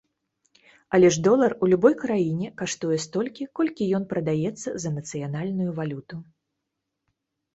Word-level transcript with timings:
Але 0.97 1.07
ж 1.15 1.19
долар 1.27 1.51
у 1.65 1.67
любой 1.73 1.93
краіне 2.03 2.47
каштуе 2.61 2.97
столькі, 3.03 3.43
колькі 3.59 3.89
ён 3.97 4.03
прадаецца 4.13 4.69
за 4.85 4.89
нацыянальную 4.97 5.69
валюту. 5.81 6.15